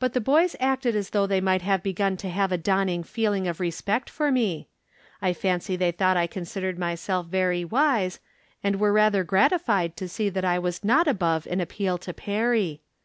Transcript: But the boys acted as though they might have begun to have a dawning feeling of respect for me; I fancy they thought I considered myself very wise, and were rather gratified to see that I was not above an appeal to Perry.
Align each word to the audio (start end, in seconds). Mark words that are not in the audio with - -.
But 0.00 0.14
the 0.14 0.20
boys 0.20 0.56
acted 0.58 0.96
as 0.96 1.10
though 1.10 1.24
they 1.28 1.40
might 1.40 1.62
have 1.62 1.80
begun 1.80 2.16
to 2.16 2.28
have 2.28 2.50
a 2.50 2.58
dawning 2.58 3.04
feeling 3.04 3.46
of 3.46 3.60
respect 3.60 4.10
for 4.10 4.32
me; 4.32 4.66
I 5.22 5.32
fancy 5.32 5.76
they 5.76 5.92
thought 5.92 6.16
I 6.16 6.26
considered 6.26 6.76
myself 6.76 7.26
very 7.28 7.64
wise, 7.64 8.18
and 8.64 8.80
were 8.80 8.92
rather 8.92 9.22
gratified 9.22 9.96
to 9.98 10.08
see 10.08 10.28
that 10.28 10.44
I 10.44 10.58
was 10.58 10.82
not 10.82 11.06
above 11.06 11.46
an 11.46 11.60
appeal 11.60 11.98
to 11.98 12.12
Perry. 12.12 12.82